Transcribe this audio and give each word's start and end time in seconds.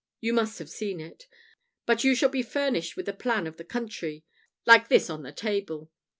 You 0.19 0.33
must 0.33 0.57
have 0.57 0.67
seen 0.67 0.99
it. 0.99 1.27
But 1.85 2.03
you 2.03 2.15
shall 2.15 2.29
be 2.31 2.41
furnished 2.41 2.97
with 2.97 3.07
a 3.07 3.13
plan 3.13 3.45
of 3.45 3.57
the 3.57 3.63
country, 3.63 4.25
like 4.65 4.89
this 4.89 5.11
on 5.11 5.21
the 5.21 5.31
table. 5.31 5.91